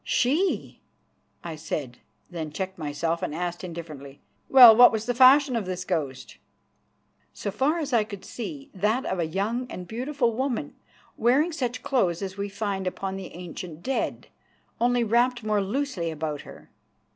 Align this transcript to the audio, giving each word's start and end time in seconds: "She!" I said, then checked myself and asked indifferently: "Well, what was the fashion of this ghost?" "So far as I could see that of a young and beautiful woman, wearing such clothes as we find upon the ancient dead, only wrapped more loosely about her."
"She!" 0.03 0.81
I 1.43 1.55
said, 1.55 1.99
then 2.31 2.51
checked 2.51 2.79
myself 2.79 3.21
and 3.21 3.35
asked 3.35 3.63
indifferently: 3.63 4.19
"Well, 4.49 4.75
what 4.75 4.91
was 4.91 5.05
the 5.05 5.13
fashion 5.13 5.55
of 5.55 5.67
this 5.67 5.85
ghost?" 5.85 6.37
"So 7.33 7.51
far 7.51 7.77
as 7.77 7.93
I 7.93 8.03
could 8.03 8.25
see 8.25 8.71
that 8.73 9.05
of 9.05 9.19
a 9.19 9.27
young 9.27 9.67
and 9.69 9.87
beautiful 9.87 10.33
woman, 10.33 10.73
wearing 11.17 11.51
such 11.51 11.83
clothes 11.83 12.23
as 12.23 12.35
we 12.35 12.49
find 12.49 12.87
upon 12.87 13.15
the 13.15 13.35
ancient 13.35 13.83
dead, 13.83 14.25
only 14.79 15.03
wrapped 15.03 15.43
more 15.43 15.61
loosely 15.61 16.09
about 16.09 16.41
her." 16.41 16.71